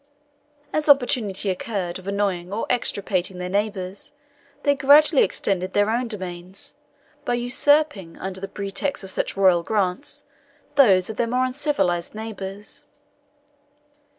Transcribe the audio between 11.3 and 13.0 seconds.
uncivilised neighbours.